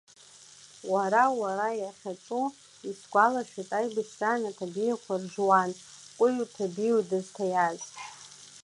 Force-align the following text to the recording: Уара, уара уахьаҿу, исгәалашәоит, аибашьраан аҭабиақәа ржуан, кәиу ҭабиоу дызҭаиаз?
Уара, 0.91 1.23
уара 1.39 1.67
уахьаҿу, 1.81 2.45
исгәалашәоит, 2.89 3.69
аибашьраан 3.77 4.43
аҭабиақәа 4.49 5.13
ржуан, 5.21 5.71
кәиу 6.17 6.45
ҭабиоу 6.53 7.01
дызҭаиаз? 7.09 7.79